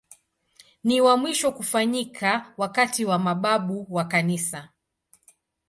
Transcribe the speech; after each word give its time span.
Ni 0.83 1.01
wa 1.01 1.17
mwisho 1.17 1.51
kufanyika 1.51 2.53
wakati 2.57 3.05
wa 3.05 3.19
mababu 3.19 3.87
wa 3.89 4.05
Kanisa. 4.05 4.69